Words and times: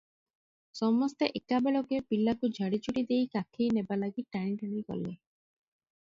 ସମସ୍ତେ 0.77 1.27
ଏକାବେଳକେ 1.39 1.99
ପିଲାକୁ 2.13 2.51
ଝାଡ଼ିଝୁଡ଼ି 2.59 3.05
ଦେଇ 3.13 3.29
କାଖେଇ 3.37 3.69
ନେବା 3.77 4.01
ଲାଗି 4.01 4.27
ଟଣାଟଣି 4.31 4.85
କଲେ। 4.91 5.15